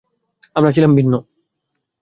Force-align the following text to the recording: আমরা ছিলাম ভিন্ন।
আমরা 0.55 0.71
ছিলাম 0.71 0.91
ভিন্ন। 0.95 1.13